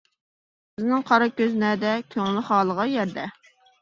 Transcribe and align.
بىزنىڭ 0.77 1.03
قارا 1.11 1.27
كۆز 1.41 1.53
نەدە، 1.65 1.91
كۆڭلى 2.17 2.43
خالىغان 2.49 2.91
يەردە. 2.97 3.29